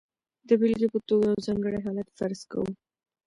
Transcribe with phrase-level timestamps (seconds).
[0.47, 2.69] د بېلګې په توګه یو ځانګړی حالت فرض کوو.